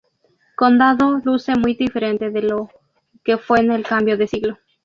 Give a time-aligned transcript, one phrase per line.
[0.55, 2.71] Condado luce muy diferente de lo
[3.23, 4.57] que fue en el cambio de siglo.